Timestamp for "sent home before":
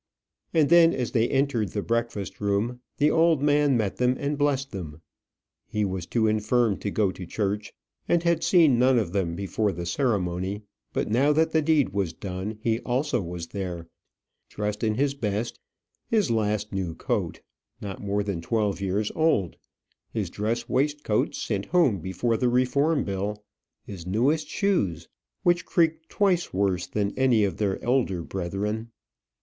21.35-22.37